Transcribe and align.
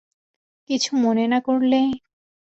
কিছু 0.69 0.91
মনে 1.03 1.25
না 1.27 1.39
করলে? 1.47 1.79